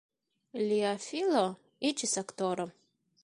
Lia 0.61 0.93
filo 1.03 1.45
iĝis 1.91 2.17
aktoro. 2.25 2.67